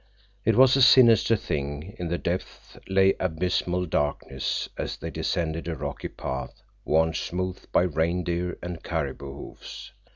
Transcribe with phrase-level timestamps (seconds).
[0.45, 5.67] It was a sinister thing, and in the depths lay abysmal darkness as they descended
[5.67, 9.91] a rocky path worn smooth by reindeer and caribou hoofs.